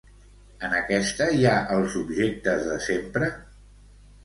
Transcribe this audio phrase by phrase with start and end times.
[0.67, 3.31] En aquesta hi ha els objectes de sempre?